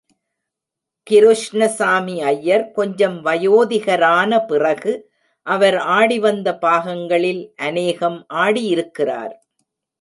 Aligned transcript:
கிருஷ்ணசாமி 1.07 2.15
ஐயர் 2.21 2.71
கொஞ்சம் 2.71 3.25
வயோதிகரான 3.25 4.45
பிறகு, 4.45 4.93
அவர் 5.47 5.75
ஆடிவந்த 5.75 6.57
பாகங்களில் 6.61 7.43
அநேகம் 7.55 8.19
ஆடியிருக்கிறார். 8.33 9.33